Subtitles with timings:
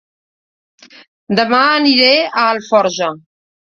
[1.41, 3.11] Dema aniré a Alforja